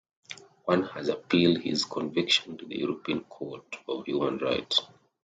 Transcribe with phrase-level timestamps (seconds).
[0.65, 4.81] One has appealed his conviction to the European Court of Human Rights.